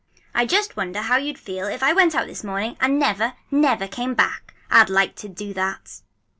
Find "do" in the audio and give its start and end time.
5.29-5.53